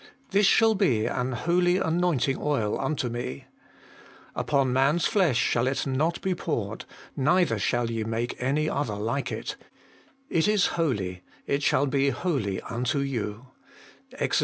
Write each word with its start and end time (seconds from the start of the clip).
'This 0.31 0.47
shall 0.47 0.73
be 0.73 1.05
an 1.05 1.31
holy 1.33 1.77
anointing 1.77 2.39
oil 2.39 2.79
unto 2.81 3.07
me. 3.07 3.45
Upon 4.35 4.73
man's 4.73 5.05
flesh 5.05 5.37
shall 5.37 5.67
it 5.67 5.85
not 5.85 6.19
be 6.23 6.33
poured; 6.33 6.85
neither 7.15 7.59
shall 7.59 7.91
ye 7.91 8.03
make 8.03 8.35
any 8.41 8.67
other 8.67 8.95
like 8.95 9.31
it; 9.31 9.57
it 10.27 10.47
is 10.47 10.65
holy, 10.73 11.21
it 11.45 11.61
shall 11.61 11.85
be 11.85 12.09
holy 12.09 12.59
unto 12.61 12.97
you' 12.97 13.45
(Exod. 14.17 14.39